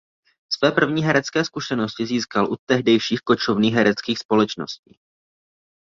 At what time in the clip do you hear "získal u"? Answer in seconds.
2.05-2.55